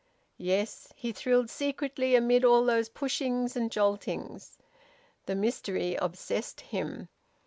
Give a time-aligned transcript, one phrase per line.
[0.39, 4.57] Yes, he thrilled secretly amid all those pushings and joltings!
[5.27, 7.07] The mystery obsessed him.